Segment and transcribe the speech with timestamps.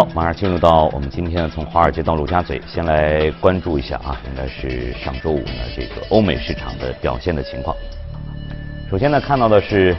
[0.00, 7.76] 好，马上进入到我们今天从华尔街到陆家嘴，先来关注一下啊，应该是上周五呢这个欧美市场的表现的情况。
[8.90, 9.94] 首先呢看到的是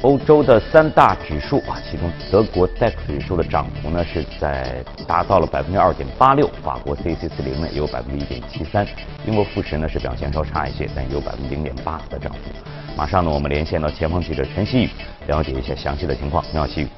[0.00, 8.86] 欧洲的三大指数啊，其中德国 DAX 指数的涨幅呢是在达到了百分之二点八六，法国 CAC 四零呢也有百分之一点七三，
[9.26, 12.38] 英国富时呢是表现稍差一些，但也有百分之零点八的涨幅。
[12.96, 14.90] 马上呢我们连线到前方记者陈曦宇，
[15.26, 16.42] 了解一下详细的情况。
[16.50, 16.88] 你好，曦宇。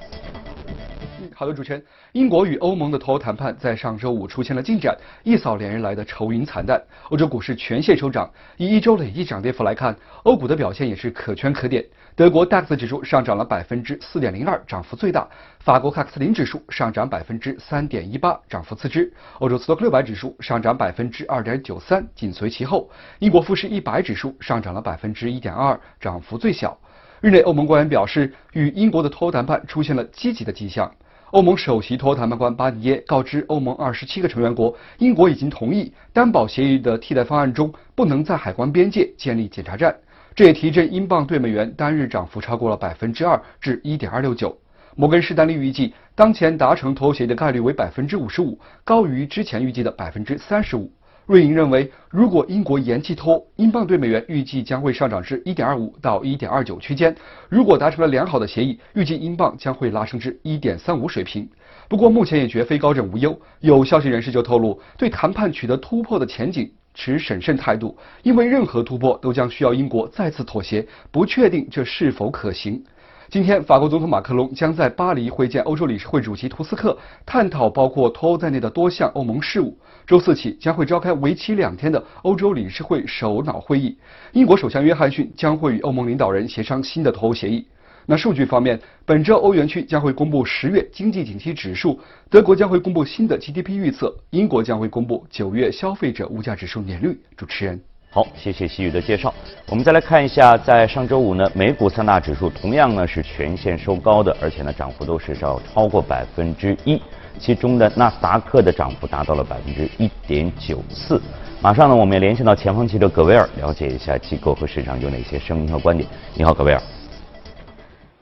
[1.39, 6.83] 好的，主持人，英国与欧盟的脱欧谈判在上周五出现了进展，一扫连日来的愁云惨淡。
[7.11, 11.85] 欧洲股市全线收涨，以一周累计涨跌幅来看，欧股的表现也是可圈可点。
[12.15, 15.29] 德国 DAX 指数上涨了百分之四点零二，涨幅最大；
[15.59, 19.03] 法国 CAC 零指数上涨百分之三点一八，涨幅次之；
[19.39, 26.79] 欧洲斯托克六百指数上涨百分之二点九三，紧随其后；英国富时一百指数上涨了百分之一点二，涨幅最小。
[27.21, 30.91] 日内，欧盟官员表示，与英国的脱欧谈判出现了积极的迹象。
[31.33, 39.93] 欧盟首席脱欧谈判官巴尼耶告知欧盟二十七个成员国，英国已经同意担保协议的替代方案中不能在海关边界建立检查站，
[40.37, 44.57] 这也提振英镑对美元单日涨幅超过了百分之二至一点二六九。
[44.95, 50.91] 摩根士丹利预计，当前达成脱欧协议的概率为百分之五十五，高于之前预计的百分之三十五。
[51.27, 57.13] 瑞银认为，如果英国延期脱，英镑对美元预计将会上涨至1.25到1.29区间。
[57.49, 61.49] 如果达成了良好的协议，预计英镑将会拉升至1.35水平。
[61.89, 63.37] 不过，目前也绝非高枕无忧。
[63.59, 72.81] 有消息人士就透露，对谈判取得突破的前景持审慎态度，因为任何突破都将需要英国再次妥协，不确定这是否可行。
[73.29, 76.97] 今天，法国总统马克龙将在巴黎会见欧洲理事会主席图斯克，
[77.27, 79.77] 探讨包括脱欧在内的多项欧盟事务。
[80.07, 83.99] 周四起将会召开为期两天的欧洲理事会首脑会议。
[84.31, 87.67] 英国首相约翰逊将会与欧盟领导人协商新的脱欧协议。
[88.07, 91.99] 那数据方面，本周欧元区将会公布十月经济景气指数，
[92.31, 97.19] 德国将会公布新的 GDP 预测，英国将会公布九月消费者物价指数年率。
[97.37, 97.81] 主持人。
[98.17, 99.31] 好，谢谢西雨的介绍。
[99.69, 106.99] 我们再来看一下，在上周五呢，美股三大指数同样呢是全线收高的，而且呢涨幅都是要超过百分之一。
[107.39, 111.21] 其中的纳斯达克的涨幅达到了百分之一点九四。
[111.61, 116.09] 马上呢，我们也连线到前方记者葛维尔，了解一下机构和市场有哪些声音和观点。
[116.33, 116.81] 你好，葛维尔。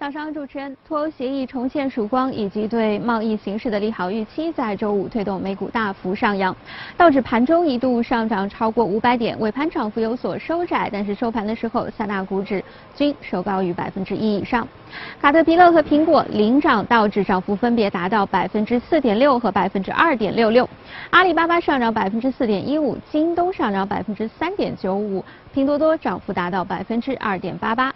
[0.05, 6.55] 早上，主持人，脱欧协议重现曙光，以及对贸易形势的利好预期，在周五推动美股大幅上扬。
[6.95, 12.63] 道指盘中一度上涨超过五百点，尾盘涨幅有所收窄，但是收盘的时候，三大股指
[12.95, 14.69] 均收高于百分之一以上。
[15.23, 20.69] 卡特彼勒和苹果领涨，道指涨幅分别达到百分之四点六和百分之二点六六。
[21.09, 27.91] 阿里巴巴上涨百分之四点一五，京东上涨百分之三点九五，拼多多涨幅达到百分之二点八八。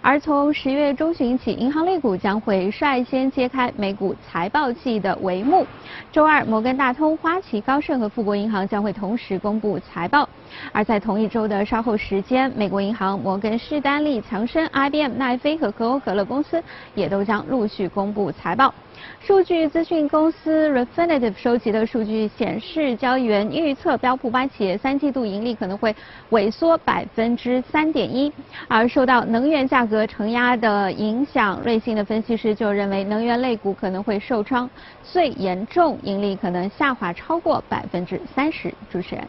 [0.00, 5.66] 而从十月中旬起，银行类股将会率先揭开美股财报季的帷幕。
[6.12, 10.28] 周二，摩根大通、花旗、高盛和富国银行将会同时公布财报。
[10.72, 16.62] 而在同一周的稍后时间，美国银行、摩根士丹利、强生、IBM、奈飞和可口可乐公司
[16.94, 18.72] 也都将陆续公布财报。
[19.20, 25.94] 数据资讯公司 Refinitive 收集的数据显示，交易员预测标普八企业三季度盈利可能会
[26.30, 28.32] 萎缩百分之三点一。
[28.68, 34.68] 而受到能源价格承压的影响，瑞信的分析师就认为能源类股可能会受创
[35.02, 38.72] 最严重，盈利可能下滑超过百分之三十。
[38.90, 39.26] 主持人，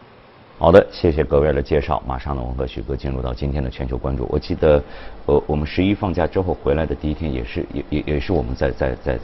[0.58, 2.02] 好的，谢谢各位的介绍。
[2.06, 4.26] 马上呢，我和许哥进入到今天的全球关注。
[4.28, 4.82] 我记得，
[5.26, 9.18] 呃，我们十一放假之后回来的第一天，也是也也也是我们在在在。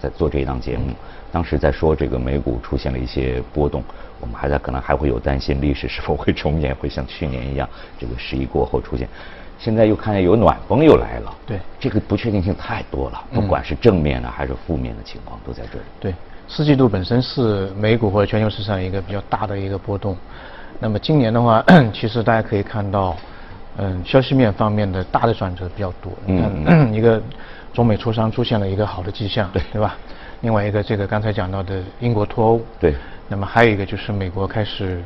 [0.00, 0.94] 在做这一档节目，
[1.32, 3.82] 当时在说这个美股出现了一些波动，
[4.20, 7.68] 我们还在可能还会有担心历史是否会重演，会像去年一样，
[7.98, 9.08] 这个十一过后出现。
[9.58, 15.84] 现在又看见有暖风又来了，对，这个不确定性太多了，不管是正面的还是负面的情况都在这里。
[15.98, 16.14] 对，
[16.46, 20.16] 四季度本身是美股或者全球市场一个比较大的一个波动，
[20.80, 23.16] 那么今年的话， 其实大家可以看到，
[23.76, 27.20] 嗯，消息面方面的大的转折比较多，嗯， 一个。
[27.74, 29.94] 中美磋商出现了一个好的迹象，对对吧？
[30.40, 32.94] 另外一个，这个刚才讲到的英国脱欧，对。
[33.28, 35.00] 那么还有一个就是美国开始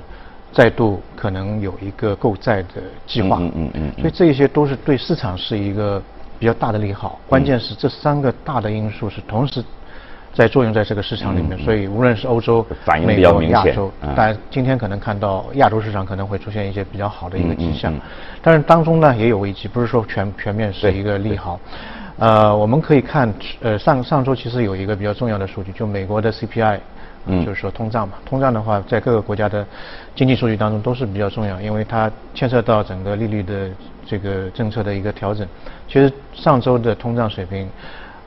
[0.52, 3.92] 再度可能有一个购债的计划，嗯嗯嗯。
[3.98, 6.00] 所以这些都是对市场是一个
[6.38, 7.18] 比较大的利好。
[7.28, 9.62] 关键是这三个大的因素是同时
[10.32, 12.64] 在作用在这个市场里面，所以无论是欧洲、
[13.04, 17.92] 美国、亚洲，当然今天可能看到亚洲市场可能会出现一些比较好的一个迹象，
[18.40, 21.60] 但是当中呢也有危机，不是说全全面是一个利好。
[22.18, 26.78] 呃，我们可以看，呃，上上周其实有一个比较重要的数据，就美国的 CPI，
[27.26, 28.14] 嗯，就是说通胀嘛。
[28.24, 29.66] 通胀的话，在各个国家的
[30.14, 33.70] 经济数据当中都是比较重要，因为它牵涉到整个利率的
[34.06, 35.46] 这个政策的一个调整。
[35.88, 37.68] 其实上周的通胀水平，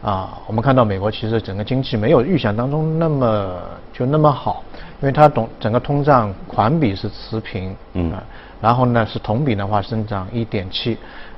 [0.06, 3.60] 啊，我们看到美国其实整个经济没有预想当中那么
[3.92, 4.64] 就那么好，
[5.02, 8.14] 因为它总整个通胀环比是持平，嗯，
[8.62, 10.96] 然后呢是同比的话增长一点七，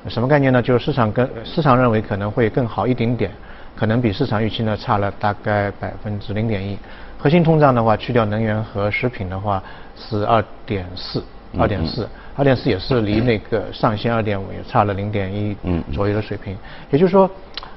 [0.10, 0.62] 什么概念呢？
[0.62, 3.32] 就是市场跟市场认为可能会更好一点点，
[3.74, 6.78] 可能比市场预期呢差了大概百分之零点一。
[7.18, 9.64] 核心通胀的话，去掉能源和食品的话
[9.96, 11.24] 是二点四，
[11.58, 15.56] 二点四，二点四也是离那个上限二点五也差了零点一
[15.94, 16.58] 左右的水平，
[16.92, 17.30] 也就是说。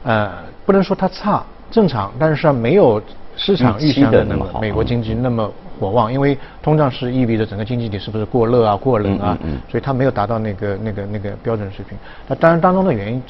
[0.03, 0.31] 呃，
[0.65, 3.03] 不能说它差，正常，但是没有
[3.37, 9.37] 市场预想的那么美国经济那么火旺，因为通胀是意味着整个经济体是不是过热啊、过冷啊，
[9.69, 11.99] 所以它没有达到那个那个那个标准水平。
[12.27, 13.23] 那当然当中的原因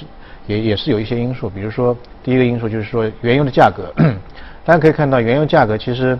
[0.46, 3.92] 也也是有一些因素，比如说第一个因素就是说原油的价格，
[4.64, 6.16] 大家可以看到原油价格其实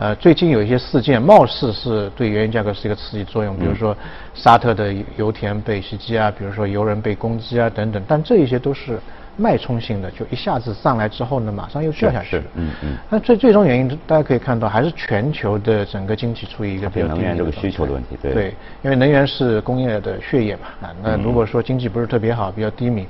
[0.00, 3.94] 呃最近有一些事件，貌似是对原油价格是一个刺激作用，比如说
[4.34, 8.98] 沙特的油田被袭击啊，比如说油人被攻击啊等等，但这一些都是。
[9.36, 12.42] 脉冲性的就一下子上来之后呢，马上又掉下去。
[12.56, 12.96] 嗯嗯。
[13.08, 18.18] 那最最终原因，大家可以看到，还是全球的整个经济处于一个比较能源这个需求的问题。
[18.20, 18.34] 对。
[18.34, 20.88] 对，因为能源是工业的血液嘛。
[20.88, 23.06] 啊，那如果说经济不是特别好，比较低迷，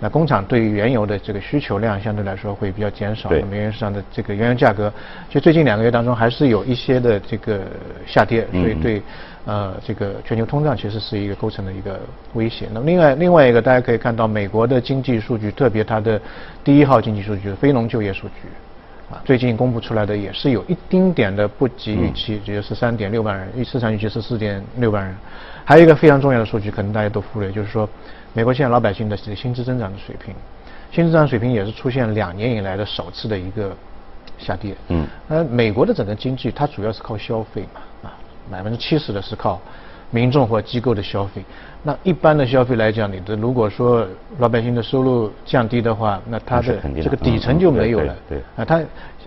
[0.00, 3.30] 那工厂对于原油的这个需求量相对来说会比较减少。
[3.30, 3.54] 那么。
[3.54, 4.92] 原油市场的这个原油价格，
[5.28, 7.60] 就最近两个月当中还是有一些的这个
[8.06, 9.02] 下跌，所以对。
[9.44, 11.98] 呃，这个全球通胀其实是一个构成的一个
[12.34, 12.68] 威胁。
[12.70, 16.20] 那么另外另外一个，大家可以看到美国的经济数据，特别它的
[16.62, 18.48] 第一号经济数据非农就业数据，
[19.10, 25.16] 啊，最近公布出来的也是有一丁点的不及预期，只有十三点六万人，市场预期是四点六万人。
[25.64, 27.88] 还有一个非常重要的数据，可能大家都忽略，就是说
[28.34, 30.34] 美国现在老百姓的这个薪资增长的水平，
[30.92, 33.76] 薪资增长水平也是出现两年以来的首次的一个
[34.38, 34.76] 下跌。
[34.88, 37.80] 嗯，那美国的整个经济它主要是靠消费嘛。
[38.02, 38.14] 啊
[38.50, 39.60] 百分之七十的是靠
[40.10, 41.44] 民众或机构的消费，
[41.82, 44.06] 那一般的消费来讲，你的如果说
[44.38, 48.16] 老百姓的收入降低的话，那他的这个底层就没有了。
[48.28, 48.80] 对，啊，他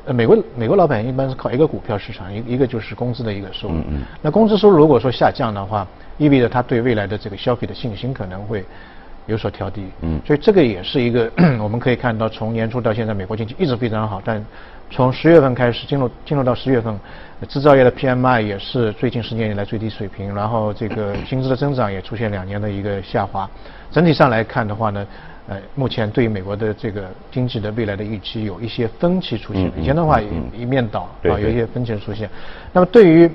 [0.08, 3.76] 美国美国老百姓一般是靠一个股票市场，一一个就是工资的一个收入。
[4.22, 5.88] 那工资收入如果说下降的话，
[6.18, 8.66] 意味着他对未来的这个消费的信心可能会
[9.28, 9.86] 有所调低。
[10.02, 10.20] 嗯。
[10.26, 11.32] 所以这个也是一个
[11.62, 14.44] 我们可以看到，从年初到现在，美国经济一直非常好，但
[14.92, 17.00] 从十月份开始进入进入到十月份。
[17.50, 23.50] 制造业的 PMI 也是最近十年以来最低水平，然后这个 薪资的增长也出现两年的一个下滑。
[23.92, 25.08] 整体上来看的话呢，
[25.48, 29.72] 呃，目前对于美国的这个经济的未来的预期有一些分歧出现。
[29.76, 30.22] 以前的话
[30.56, 32.30] 一面倒啊，有一些分歧出现。
[32.72, 33.28] 那么对于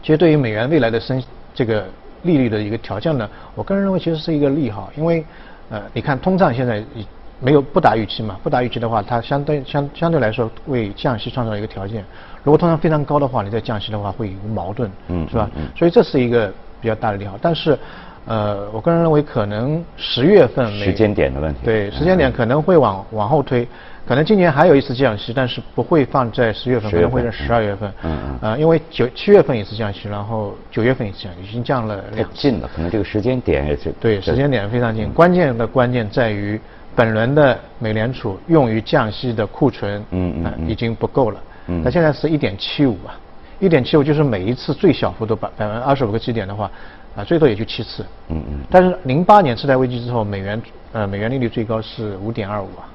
[0.00, 1.22] 其实对于美元未来的升
[1.54, 1.86] 这个
[2.22, 5.22] 利率的一个调降呢，我个人认为其实是一个利好，因为
[5.68, 7.06] 呃，你看通胀现在已
[7.40, 12.04] 没有不达预期嘛，不达预期的话，它相对相相对来说为降息创造一个条件。
[12.42, 15.50] 如果通胀非常高的话，你再降息的话会有矛盾，嗯，是吧？
[15.76, 17.38] 所以这是一个比较大的利好。
[17.40, 17.78] 但是，
[18.26, 23.66] 呃，我个人认为可能十月份时间点的问题，对时间点可能会往往后推，
[24.06, 35.08] 可能今年还有一次降息，但是不会放在十月份，可能会在十二月份，嗯嗯，呃，因为九七月份一次降息，然后九月份一次降息，已经降了两近了，可能这个时间点也是对时间点非常近。
[35.10, 36.60] 关键的关键在于
[36.96, 41.40] 本轮的美联储用于降息的库存，嗯嗯，已经不够了。
[41.84, 43.14] 那现在是一点七五啊，
[43.60, 46.70] 一点七五就是每一次最小幅度百百分之二十五个基点的话，
[47.14, 48.04] 啊最多也就七次。
[48.28, 48.60] 嗯嗯。
[48.70, 52.88] 但是零八年次贷危机之后，美元呃美元利率最高是五点二五啊，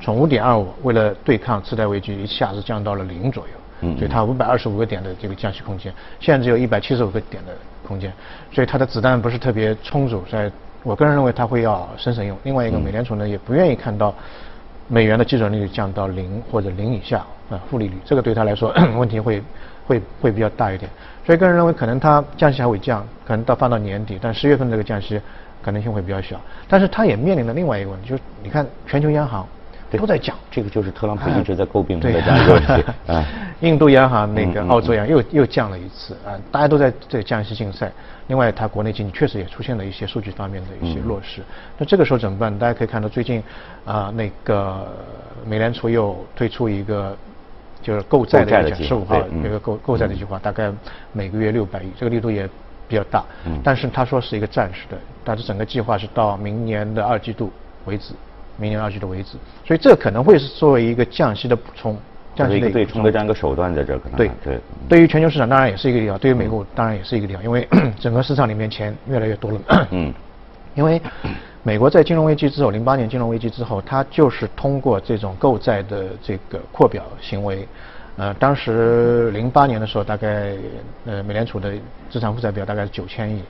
[0.00, 3.52] 从五点二五为了对抗次贷危机一下子降到了零左右。
[3.82, 3.96] 嗯。
[3.96, 7.52] 所以它五百二十五个点的这个降息空间，现在只有一百七十五个点的
[7.86, 8.12] 空间，
[8.52, 10.24] 所以它的子弹不是特别充足。
[10.28, 10.50] 在
[10.82, 12.36] 我个人认为，它会要审慎用。
[12.44, 14.14] 另外一个，美联储呢也不愿意看到。
[14.90, 17.18] 美元的基准利率降到零或者零以下
[17.50, 19.42] 啊，负利率，这个对他来说 问题会
[19.86, 20.90] 会会比较大一点。
[21.26, 25.20] 所以个人认为，可能它降息还会降，可能到放到年底，但十月份这个降息
[25.62, 26.40] 可能性会比较小。
[26.66, 29.46] 但是它也面临了另外一个问题，就是你看全球央行。
[29.96, 32.84] 都在讲，这个就是特朗普一直在诟病的这样一个问题。
[33.06, 33.24] 啊，
[33.60, 37.90] 印度央行、那个澳洲央行又又降了一次啊，大家都在在降息竞赛。
[38.26, 41.40] 另外，它国内经济确实也出现了一些数据方面的一些弱势。
[41.78, 42.56] 那这个时候怎么办？
[42.58, 43.42] 大家可以看到，最近
[43.86, 44.86] 啊，那个
[45.46, 47.16] 美联储又推出一个
[47.80, 50.70] 就是购债的十五号一个购购债的计划，大概
[51.12, 52.46] 每个月六百亿，这个力度也
[52.86, 53.24] 比较大。
[53.46, 53.58] 嗯。
[53.64, 57.50] 但是他说是一个暂时的，但是整个计划是到明年的二季度
[57.86, 58.12] 为止。
[58.58, 61.96] 明年二季度为止，所以这可能会是作为一个降息的补充，
[62.34, 64.16] 降息的对冲的这样一个手段在这可能。
[64.16, 67.66] 对对，对于全球市场当然也是一个利好，对于美国当然也是一个利好，因为
[67.98, 69.60] 整个市场里面钱越来越多了。
[69.92, 70.12] 嗯。
[70.74, 71.00] 因为
[71.64, 77.66] 美国在金融危机之后，零八年金融危机之后，它就是通过这种购债的这个扩表行为，
[78.16, 80.52] 呃，当时零八年的时候，大概
[81.04, 81.72] 呃美联储的
[82.08, 83.42] 资产负债表大概是九千亿。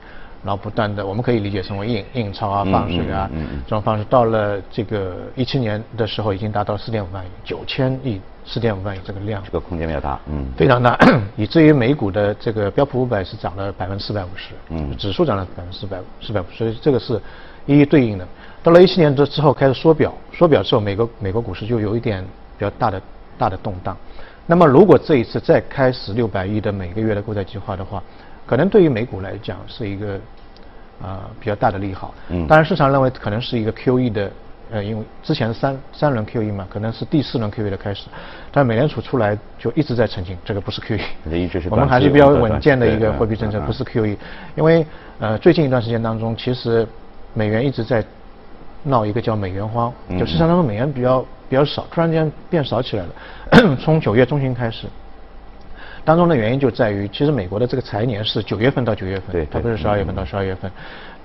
[0.43, 3.29] 然后不断的，我们可以理解成为印印钞啊、放水啊
[3.65, 4.05] 这种方式。
[4.09, 10.97] 到了这个一七年的时候，已经达到四点五万亿、九千亿、四点五万亿这个量，这个空间比较大，嗯，非常大。
[11.35, 17.19] 以至于美股的这个标普五百是涨了百分之四百五十，嗯，指数涨了百分之四百四百五，所以这个是
[17.65, 18.25] 一一对应的。
[18.63, 22.23] 到了一七年之之后开始缩表，缩表之后，美国美国股市就有一点
[22.57, 23.01] 比较大的
[23.37, 23.95] 大的动荡。
[24.45, 28.01] 那么如果这一次再开始六百亿的每个月的购债计划的话，
[28.49, 30.19] 可能对于美股来讲是一个
[31.03, 32.15] 啊比较大的利好。
[32.29, 32.47] 嗯。
[32.47, 34.31] 当然市场认为可能是一个 QE 的，
[34.71, 38.07] 呃，因为之前三三轮 QE 嘛，可能是第四轮 QE 的开始。
[38.51, 40.99] 但美联储出来就一直在澄清，这个不是 QE。
[41.29, 41.69] 一直是。
[41.69, 44.17] 我们还是比较稳健的一个货币政策，不是 QE。
[44.55, 44.83] 因为
[45.19, 46.87] 呃最近一段时间当中，其实
[47.35, 48.03] 美元一直在
[48.81, 53.75] 闹一个叫美元荒，就市场当中美元比较比较少，突然间变少起来了。
[53.75, 54.87] 从九月中旬开始。
[56.03, 60.71] 当中的原因就在于，其实美国的这个财年是九月份到九月份，对，它不是十二月份到十二月份，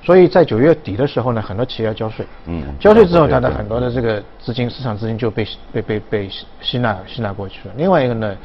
[0.02, 7.74] 所以在九月底的时候呢，很多企业要交税，嗯，交税之后，它的很多的这个资金，市场资金就被被被被吸纳吸纳过去了。
[7.76, 8.36] 另外一个呢，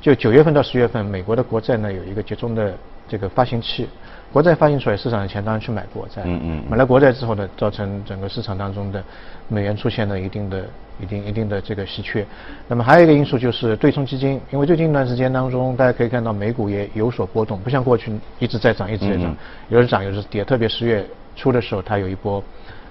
[0.00, 2.74] 就九月份到十月份，美国的国债呢有一个集中的
[3.08, 3.88] 这个发行期。
[4.34, 6.22] 国债发行出来，市场的钱当然去买国债。
[6.24, 6.64] 嗯嗯。
[6.68, 9.00] 买了国债之后呢，造成整个市场当中的
[9.46, 10.64] 美元出现了一定的、
[11.00, 12.26] 一定、一定的这个稀缺。
[12.66, 19.36] 那么还有一个因素就是对冲基金，因为最近一段时间当中，大家可以看到美股也有所波动，不像过去一直在涨、一直在涨，
[19.68, 20.44] 有时涨有时跌。
[20.44, 22.42] 特别十月初的时候，它有一波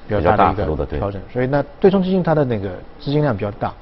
[0.08, 1.22] 比较大的一个调整。
[1.30, 2.70] 所以那对冲基金它的那个
[3.02, 3.74] 资金量比较大，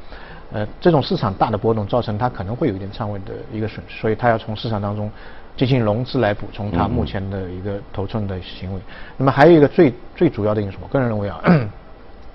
[0.51, 5.11] 呃，这种市场大的波动造成它可能会有一点仓位的一个损失，所以它要从市场当中。
[5.55, 8.79] 进行融资来补充它目前的一个头寸的行为。
[9.17, 11.41] 那么还有一个最最主要的因素，我个人认为啊，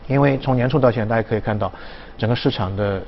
[0.07, 1.73] 因 为从年初到现在，大家可以看到
[2.17, 3.03] 整个市场的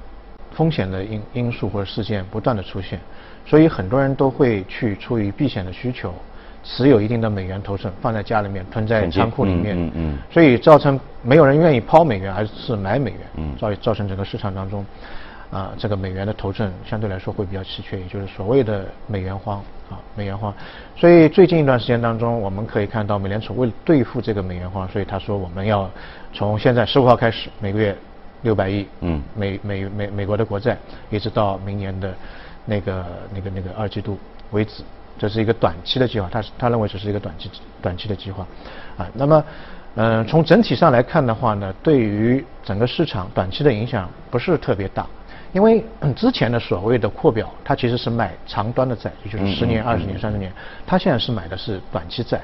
[0.53, 2.99] 风险的因因素或者事件不断的出现，
[3.47, 6.13] 所以很多人都会去出于避险的需求，
[6.65, 9.79] 持有一定的美元头寸放在家里面，囤在仓库里面。
[9.79, 10.19] 嗯嗯。
[10.31, 14.85] 所以造成没有人愿意抛美元，而是买美元，造造成整个市场当中。
[15.51, 20.53] 啊，这个美元的头寸相对来说会比较稀缺，也就是所谓的美元荒啊，美元化。
[20.97, 25.91] 所以最近一段时间当中，我们可以看到美联储为了对付这个美元化，所以他说我们要
[26.33, 27.97] 从现在十五号开始，每个月
[28.43, 30.77] 六百亿，嗯，美美美美国的国债，
[31.11, 32.15] 一直到明年的
[32.65, 34.19] 那个那个那个二季度
[34.51, 34.83] 为止，
[35.19, 38.47] 这是一个短期的计划，他是他认为这是一个短期短期的计划，
[38.97, 39.45] 啊，那么
[39.95, 45.07] 嗯，从整体上来看的话呢，对于整个市场短期的影响不是特别大。
[45.53, 45.83] 因为
[46.15, 50.53] 之前的所谓的扩表，它其实是买长端的债，也就是十年、二十年、三十年。
[50.87, 52.41] 它现在是买的是短期债，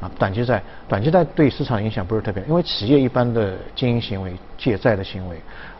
[0.00, 5.36] 啊，短期债，短期债对市场影响不是特别，因为企业一般的经营行为、借债的行为，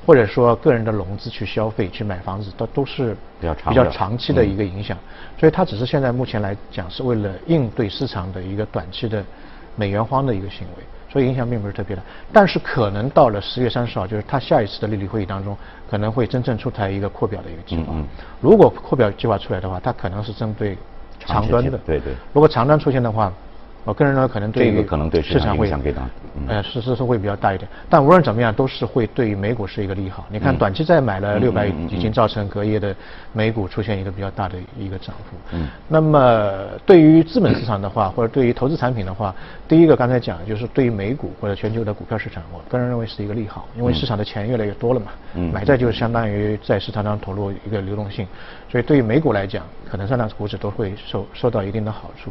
[0.07, 4.97] 或者说个人的融资去消费、去买房子，都都是比较长、比较长期的一个影响。
[5.39, 9.25] 所以它只是现在目前来讲，是为了应对市场的一个短期的
[9.77, 10.85] 美元荒的一个行为。
[11.13, 12.03] 所以影响并不是特别大，
[12.33, 15.59] 但是可能到了十月三十号，就是他下一次的利率会议当中，
[15.91, 17.93] 可能会真正出台一个扩表的一个计划。
[18.41, 20.79] 如果扩表计划出来的话，它可能是针对
[21.19, 21.77] 长端的。
[21.79, 22.15] 对对。
[22.33, 23.33] 如果长端出现的话。
[23.91, 25.69] 我个人认为可能对于可能对市场会
[26.47, 30.25] 呃是是是会比较大一点，但无论怎么样都是会对于美股是一个利好。
[30.31, 32.95] 你看短期债买了六百，已经造成隔夜的
[33.33, 35.37] 美股出现一个比较大的一个涨幅。
[35.51, 35.67] 嗯。
[35.89, 39.35] 那么对于资本市场的话，或者对于投资产品的话，
[39.67, 45.07] 第一个刚才讲就是对于美股或者全球的股票市场，我个人认为是一个利好，因为市场的钱越来越多了嘛。
[45.35, 45.53] 嗯。
[45.53, 48.25] 买债就是相当于在市场上投入一个流动性，
[48.71, 52.31] 所以对于美股来讲，可能上涨股指都会受受到一定的好处。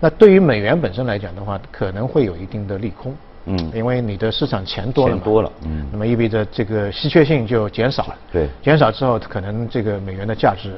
[0.00, 3.14] 那对于美元本身来讲的话，可能会有一定的利空，
[3.46, 10.74] 嗯，因为你的市场钱多了，钱多了，嗯，那么意味着这个稀缺性就减少了，对，减少之后，可能这个美元的价值，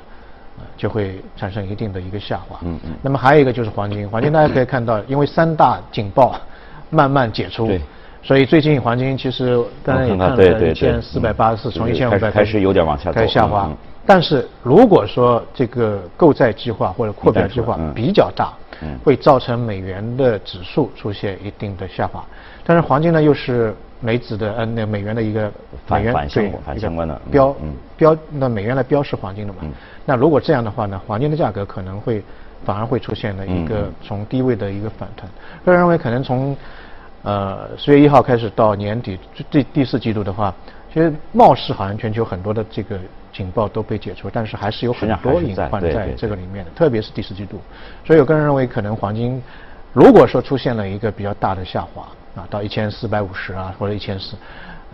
[0.77, 2.93] 就会产生一定的一个下滑，嗯嗯。
[3.03, 6.39] 那么还有一个就是黄金，黄金 大家可以看到，因为三大警报
[6.91, 7.81] 慢慢解除，对，
[8.23, 13.69] 所以最近黄金其实刚才也看了一千四百八十四，从一千五百开始有点往下开始下滑，
[14.05, 18.53] 但是如果说这个购债计划或者扩表计划比较大。
[19.05, 22.25] 会造成美元的指数出现一定的下滑，
[22.65, 25.51] 但是黄金呢又是美指的呃那美元的一个
[25.89, 27.57] 美元对相关的标
[27.97, 29.61] 标那美元来标示黄金的嘛，
[30.05, 32.23] 那如果这样的话呢，黄金的价格可能会
[32.65, 35.29] 反而会出现了一个从低位的一个反弹。
[35.65, 36.57] 个人认为可能从
[37.23, 39.19] 呃十月一号开始到年底
[39.51, 40.55] 第第四季度的话，
[40.97, 42.99] 其实貌似好像全球很多的这个。
[43.37, 47.61] 警报都被解除，但是还是有很多隐患在这个里面的，特别是第四季度。
[48.03, 49.43] 所以我个人认为，可能黄金
[49.93, 54.37] 如果说出现了一个比较大的下滑啊，到一千四百五十啊或者一千四，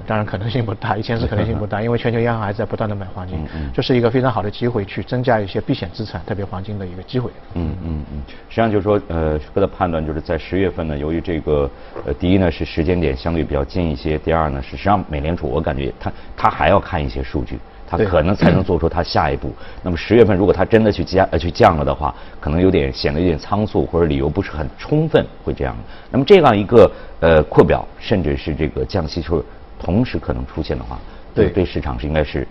[0.06, 7.30] 当然可能性不大， 以前是可能性不大， 因为全球央行还在不断的买黄金，这是一个非常好的机会，去增加一些避险资产，特别黄金的一个机会。
[7.54, 11.70] 嗯嗯嗯，实际上就是说，呃，哥的判断就是在十月份呢，由于这个，
[12.04, 19.54] 呃，第一呢是时间点相对比较近一些，第二呢是，实际上美联储我感觉它它还要看一些数据，它可能才能做出它下一步。
[19.84, 25.76] 那么十月份如果它真的去加呃去降了的话，可能有点显得有点仓促，或者理由不是很充分，会这样。
[26.10, 29.44] 那么这样一个呃扩表，甚至是这个降息出。
[29.82, 30.98] 同时可能出现的话，
[31.34, 32.46] 对对市场是应该是，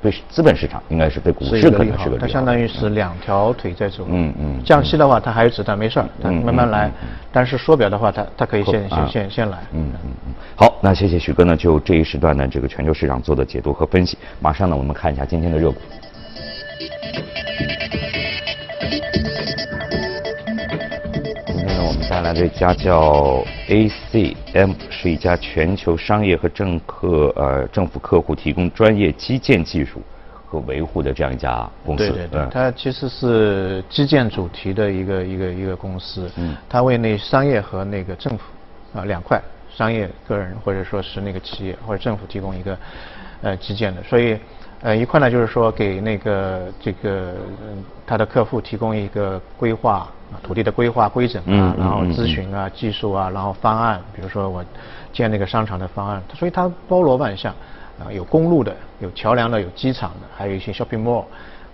[0.00, 4.06] 对资本市场应该是对股市可能是个它相当于是两条腿在走。
[4.08, 4.62] 嗯嗯。
[4.64, 6.90] 降息的话，它还有子弹，没事儿，它慢慢来。
[7.32, 9.58] 但是缩表的话，它它可以先先先先来。
[9.72, 10.34] 嗯嗯嗯。
[10.56, 14.16] 好，那谢谢许哥呢，就这一时段呢这个全球市场做的解读和分析。
[14.38, 15.78] 马上呢，我们看一下今天的热股。
[22.20, 30.02] 带来的一家叫 ACM，是一家全球商业和政客呃政府客户提供专业基建技术
[30.46, 32.06] 和维护的这样一家公司。
[32.10, 36.30] 对对对，它其实是基建主题的一个一个一个公司。
[36.36, 36.54] 嗯。
[36.68, 38.44] 它为那商业和那个政府
[38.94, 39.40] 啊两块，
[39.74, 42.78] 商业个人或者说是那个企业或者政府提供一个
[43.40, 44.36] 呃基建的，所以。
[44.82, 47.34] 呃，一块呢就是说给那个这个
[48.06, 50.08] 他的客户提供一个规划啊，
[50.42, 54.64] 土地的规划规整啊，然后咨询啊、技术啊，然后方案，比如说我
[55.12, 57.54] 建那个商场的方案，所以它包罗万象
[57.98, 61.24] 啊，有公路的，有桥梁的，有机场的，还有一些 shopping mall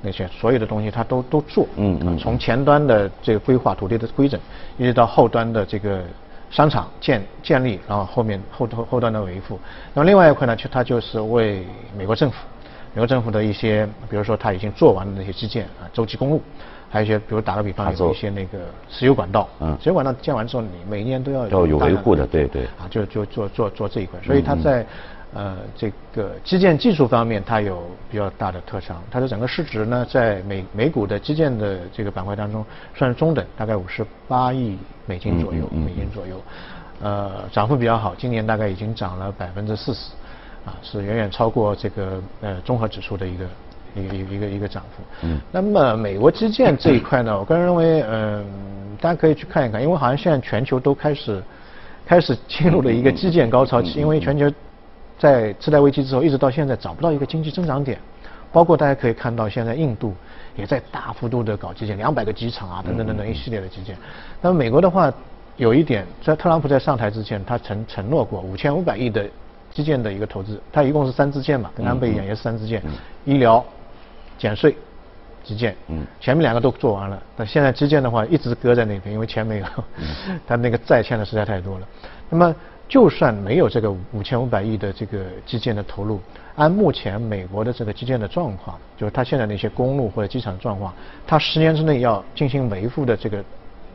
[0.03, 1.67] 那些所有的东西它都都做。
[1.77, 2.19] 嗯嗯。
[2.19, 4.41] 从前端的这个规划土地的规整，
[4.79, 6.03] 一直到后端的这个
[6.51, 9.59] 商场建建立，然后后面后后后端的维护。
[9.95, 12.37] 那么另外一块呢，就它就是为美国政府。
[12.95, 16.41] 美国政府的一些，比如说他已经做完的那些基建啊，洲际公路，
[16.89, 24.87] 还有一些，比如打个比方，有一些那个石油管道，嗯，石油管道建完之后，你每年都要要有维护的，对对，啊，就就做做做这一块，所以它在
[25.35, 29.03] 呃这个基建技术方面，它有比较大的特长。
[29.11, 36.41] 它的整个市值呢，在美美股的基建的这个板块当中算是中等，大概五十八亿美金左右，美金左右，
[37.03, 40.13] 呃，涨幅比较好，今年大概已经涨了百分之四十。
[40.67, 43.47] 啊，是远远超过这个呃综合指数的一个
[44.03, 45.03] 一个一个一个一个涨幅。
[45.23, 45.41] 嗯。
[45.51, 48.45] 那么美国基建这一块呢， 我个人认为，嗯，
[49.01, 51.43] 大家可以去看一看，因为好像现在全球都开始
[52.07, 54.51] 开始进入了一个基建高潮期，因为全球
[55.19, 57.99] 在次贷危机之后一直到现在找不到一个经济增长点，
[58.53, 60.15] 包括大家可以看到现在印度
[60.57, 63.97] 也在大幅度的搞基建，两百个机场啊等等等等一系列的基建。
[64.41, 65.13] 那么美国的话，
[65.57, 69.27] 有一点在特朗普在上台之前，他曾承诺过五千五百亿的。
[69.73, 72.83] 基建的一个投资，它一共是三支箭嘛，跟安倍一样也是三支箭，
[73.27, 73.63] 医疗、
[74.39, 74.77] 减税、
[75.43, 79.67] 基建，嗯前面两个都做完了，但现在基建的话一直搁在那边，因为钱没有，
[80.47, 81.87] 他那个债欠的实在太多了。
[82.29, 82.55] 那么
[82.89, 86.21] 就算没有这个五千五百亿的这个基建的投入，
[86.55, 90.93] 按目前美国的这个基建的状况，就是它现在那些公路或者机场的状况，
[91.27, 93.43] 它十年之内要进行维护的这个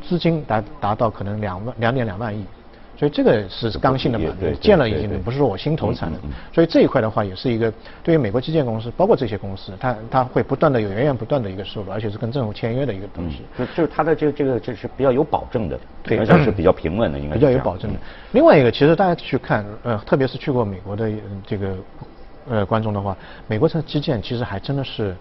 [0.02, 2.46] 资金达达到可能两万两点两万亿。
[2.98, 6.20] 所以这个是刚性的嘛，建了已经不是说我新投产的，
[6.54, 7.74] 所以这一块的话也是一个
[8.04, 13.42] 对于美国基建公司，包括这些公司，它它会不断的有源源不断的一个收入，而且是跟政府签约的一个东西。
[13.58, 18.00] 就就是它的这个这个这是比较有保证的，而且是比较平稳的，应该比较有保证的。
[18.34, 21.10] 另外一个，其实大家去看，呃，特别是去过美国的
[21.48, 21.76] 这个
[22.48, 25.16] 呃观众的话，美国的基建其实还真的是。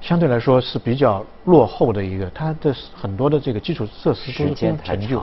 [0.00, 5.22] 相对来说是比较落后的一个，它的很多的这个基础设施都是陈旧，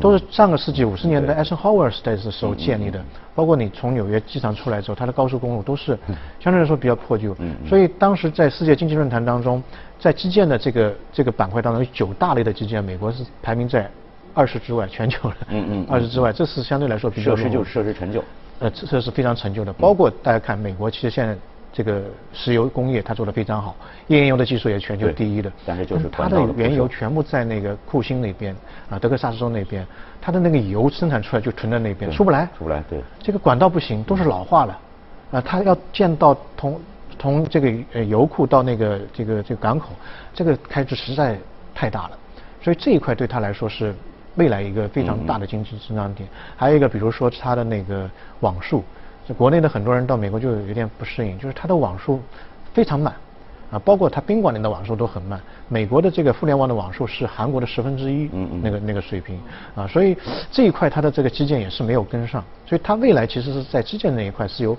[0.00, 3.02] 都是上个世纪五十年代艾森豪威尔时代的时候建立的，
[3.34, 5.98] 包括你从纽约机场出来之后，它的高速公路都是
[6.38, 7.34] 相对来说比较破旧，
[7.66, 9.62] 所以当时在世界经济论坛当中，
[9.98, 13.90] 在基建的这个这个板块当中，九大类的基建，美国是排名在
[14.34, 15.36] 二十之外，全球的
[15.88, 18.22] 二十之外，这是相对来说比较设施就设施陈旧，
[18.58, 21.34] 呃，这是非常陈旧的，包括大家看美国，其实现在。
[21.72, 22.02] 这个
[22.34, 23.74] 石油工业它做得非常好，
[24.08, 25.50] 页岩油的技术也全球第一的。
[25.64, 28.54] 但是就是它的原油全部在那个库欣那边
[28.90, 29.86] 啊，德克萨斯州那边，
[30.20, 32.46] 它的那个油生产出来就存在那边，出不来。
[32.58, 33.02] 出不来，对。
[33.22, 34.78] 这个管道不行，都是老化了，
[35.30, 36.80] 啊，它要建到从
[37.18, 39.88] 从这个呃油库到那个这个这个港口，
[40.34, 41.38] 这个开支实在
[41.74, 42.18] 太大了，
[42.62, 43.94] 所以这一块对他来说是
[44.34, 46.28] 未来一个非常大的经济增长点。
[46.54, 48.84] 还有一个，比如说它的那个网速。
[49.26, 52.20] 就国内的很多人到美国就有点不适应，就是它的网速
[52.72, 53.14] 非常慢，
[53.70, 55.40] 啊，包括它宾馆里的网速都很慢。
[55.68, 58.28] 美国的这个互联网的网速是韩国的十分之一，
[58.62, 59.40] 那个那个水平，
[59.74, 60.16] 啊，所以
[60.50, 64.76] 这一块它的这个基建也是没有跟上，所以它未来其实是在基建那一块是有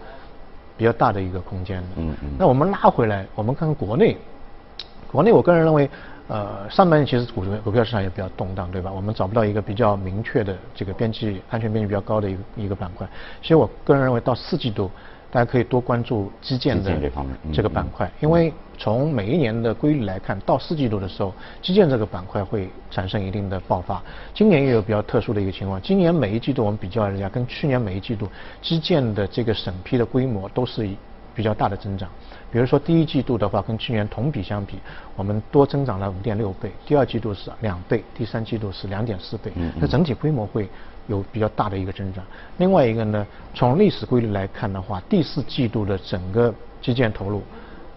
[0.77, 1.87] 比较大的一个空间的。
[1.97, 2.29] 嗯嗯。
[2.37, 4.17] 那我们拉回来，我们看看国内，
[5.11, 5.89] 国内我个人认为，
[6.29, 8.89] 呃，上半年其实股股票市场也比较动荡，对吧？
[8.91, 13.05] 我们找不到一个比较明确的这个边际安全边际比较高的一个一个板块。
[13.41, 14.89] 其实我个人认为，到四季度，
[15.29, 16.91] 大家可以多关注基建的
[17.51, 24.01] 这个板块，因为从每一年的规律来看，到四季度的时候，基建这个板块会产生一定的爆发。
[24.33, 28.29] 今年也有比较特殊的一个情况，今年每一季度我们比较一下，跟去年每一季度
[28.61, 30.87] 基建的这个审批的规模都是
[31.35, 32.09] 比较大的增长。
[32.51, 34.77] 比如说第一季度的话，跟去年同比相比，
[35.15, 39.51] 我们多增长了五点六倍；第二季度是两倍；第三季度是两点四倍。
[39.79, 40.69] 那整体规模会
[41.07, 42.23] 有比较大的一个增长。
[42.57, 47.41] 另外一个呢，从历史规律来看的话，第四季度的整个基建投入，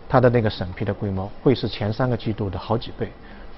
[0.08, 3.10] 它的那个审批的规模会是前三个季度的好几倍。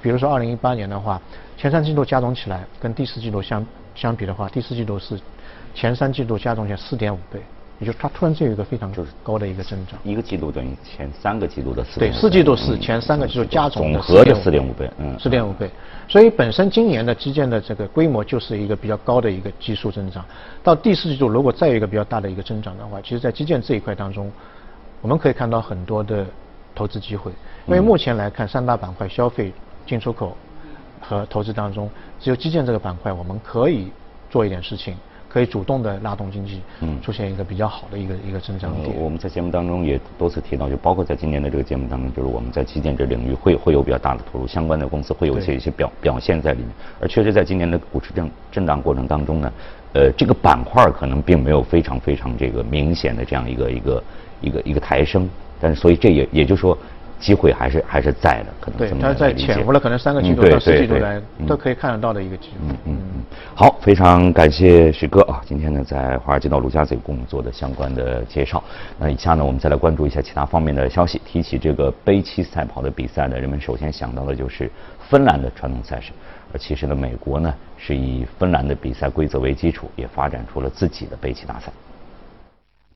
[0.02, 1.20] 比如说二零一八年的话，
[1.56, 3.64] 前三季度加总起来跟第四季度相
[3.94, 5.20] 相比的话，第四季度是
[5.74, 7.40] 前三季度加总起来四点五倍。
[7.78, 15.70] 也就是它突然间有一个非常就是高的一个增长，一个季度等于前三个季度的四对四季度是前三个季度加总总和的四点五倍，嗯，四点五倍。
[16.08, 20.24] 所以本身今年的基建的这个规模就是一个比较高的一个基数增长。
[20.62, 24.32] 到第四季度如果再有一个比较大的一个增长的话，其实在基建这一块当中，
[25.00, 26.26] 我们可以看到很多的
[26.74, 27.30] 投资机会。
[27.66, 29.52] 因为目前来看，三大板块消费、
[29.86, 30.36] 进出口
[31.00, 31.88] 和投资当中，
[32.18, 33.92] 只有基建这个板块我们可以
[34.30, 34.96] 做一点事情。
[35.28, 38.96] 可以主动的拉动经济，嗯，出现一个比较好的一个一个增长点。
[38.96, 46.68] 我们在节目当中也多次提到，就包括在今年的这个节目当中，就是我们在基建这领域会会有比较大的投入，相关的公司会有一些一些表表现在里面。
[47.00, 49.52] 而确实在今年的股市震震荡过程当中呢，
[49.92, 54.02] 呃，这个板块可能并没有非常非常这个明显的这样一个一个
[54.40, 55.28] 一个一个抬升，
[55.60, 56.76] 但是所以这也也就是说。
[57.18, 62.54] 机会还是还是在的，可能对，它在潜伏了，可能三个季度到四季度来都可以看得到的一个机会。
[62.62, 63.22] 嗯嗯嗯，
[63.54, 68.62] 好，非常感谢许哥啊，今天呢在华尔街到陆家嘴工作的相关的介绍。
[68.98, 71.20] 那以下呢，我们再来关注一下其他方面的消息。
[71.24, 74.70] 提起这个杯七赛跑的比赛呢，人们首先想到的就是
[75.09, 76.12] 芬兰的传统赛事，
[76.52, 81.72] 而其实呢，美国呢是以芬兰的比赛规则为基础，也发展出了自己的杯七大赛。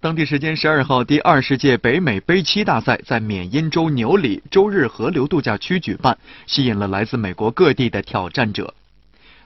[0.02, 8.74] 当地时间十二号，第二十届北美杯七大赛在缅因州纽里周日河流度假区举办，吸引了来自美国各地的挑战者。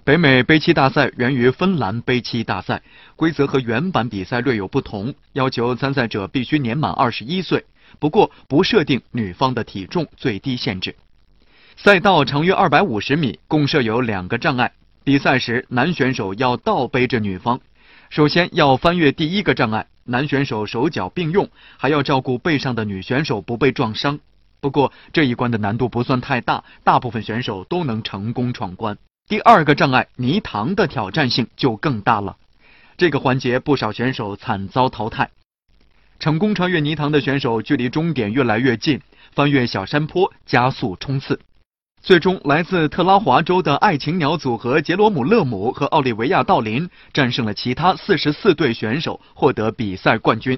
[0.03, 2.81] 北美杯七大赛源于芬兰杯七大赛，
[3.16, 7.62] 规则和原版比赛略有不同，要求参赛者必须年满二十一岁，
[7.99, 10.97] 不过不设定女方的体重最低限制。
[11.77, 14.73] 赛道长约二百五十米，共设有两个障碍。
[15.05, 17.61] 比赛时，男选手要倒背着女方，
[18.09, 19.87] 首先要翻越第一个障碍。
[20.07, 24.19] 男选手手脚并用，还要照顾背上的女选手不被撞伤。
[24.61, 28.97] 不过这一关的难度不算太大，大部分选手都能成功闯关。
[29.29, 32.37] 第二个障碍泥塘的挑战性就更大了，
[32.97, 35.31] 这个环节不少选手惨遭淘汰。
[36.19, 39.01] 成功穿越泥塘的选手距离终点越来越近，
[39.33, 41.38] 翻越小山坡，加速冲刺。
[42.07, 50.57] 最终，来自特拉华州的爱情鸟组合杰罗姆·勒姆和奥利维亚·道林战胜了其他四十四队选手，获得比赛冠军。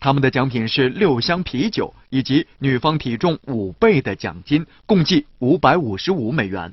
[0.00, 6.72] 他们的奖品是六箱啤酒以及女方体重五倍的奖金，共计五百五十五美元。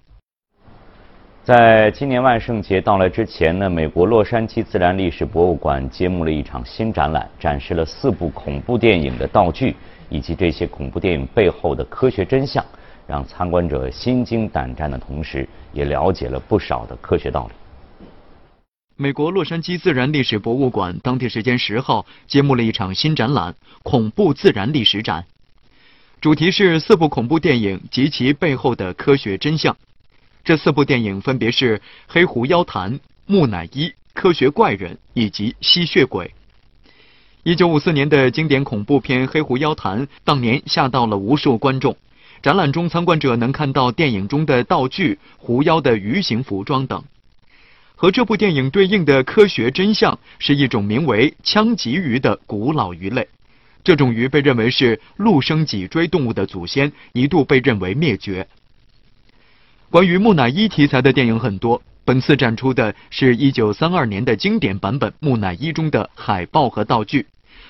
[1.44, 9.76] 在今年万圣节到来之前呢，美国洛杉矶自然历史博物馆揭幕了一场新展览，展示了四部恐怖电影的道具
[10.08, 12.64] 以及这些恐怖电影背后的科学真相。
[13.08, 17.54] 让参观者心惊胆战的同时，也了解了不少的科学道理。
[18.98, 25.26] 美国洛杉矶自然历史博物馆当地时间十号揭幕了一场新展览——恐怖自然历史展，
[26.22, 29.76] 主题是四部恐怖电影及其背后的科学真相。
[30.46, 32.94] 这四部电影分别是《黑狐妖谈》
[33.26, 36.26] 《木乃伊》《科学怪人》以及《吸血鬼》。
[37.44, 41.98] 一九五四年的经典恐怖片《黑狐妖谈》当年吓到了无数观众。
[42.42, 47.04] 展览中，参观者能看到电影中的道具、狐妖的鱼形服装等。
[47.96, 53.28] 和这部电影对应的科学真相是一种名为枪棘鱼的古老鱼类。
[53.84, 58.48] 这种鱼被认为是陆生脊椎动物的祖先，一度被认为灭绝。
[59.90, 67.26] 关于木乃伊题材的电影很多，本次展出的是一九三二年的经典版本木乃伊中的海报和道具。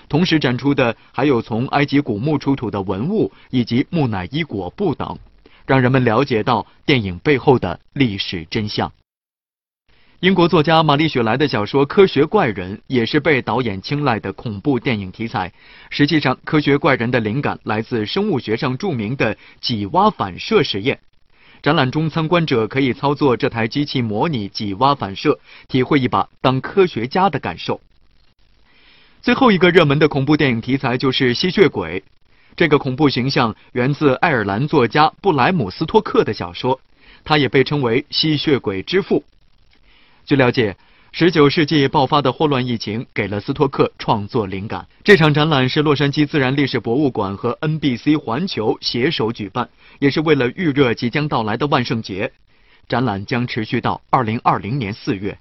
[0.08, 5.18] 同时展出的还有从埃及古墓出土的文物以及木乃伊裹布等，
[5.66, 8.92] 让人们了解到电影背后的历史真相。
[10.22, 15.52] 英国作家玛丽雪莱的小说《科学怪人》也是被导演青睐的恐怖电影题材。
[15.90, 21.00] 实际上，《科学怪人》的灵感来自生物学上著名的挤蛙反射实验。
[21.62, 25.38] 展览中，参观者可以操作这台机器模拟挤蛙反射，
[25.68, 27.82] 体会一把当科学家的感受。
[29.26, 32.04] 最后一个热门的恐怖电影题材就是吸血鬼。
[32.56, 36.80] 这个恐怖形象源自爱尔兰作家布莱姆斯托克的小说，
[37.24, 39.24] 他也被称为吸血鬼之父。
[40.28, 40.78] 据了解。
[41.12, 44.86] 十九世纪爆发的霍乱疫情给了斯托克创作灵感。
[45.02, 52.34] 这场展览是洛杉矶自然历史博物馆和 NBC 环球携手举办，也是为了预热即将到来的万圣节。
[52.90, 55.40] 展览将持续到二零二零年四月。